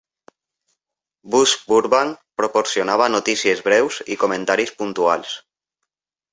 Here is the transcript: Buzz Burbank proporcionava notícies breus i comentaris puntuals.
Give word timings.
Buzz 1.35 1.51
Burbank 1.73 2.17
proporcionava 2.43 3.11
notícies 3.19 3.63
breus 3.71 4.03
i 4.17 4.21
comentaris 4.25 4.77
puntuals. 4.83 5.39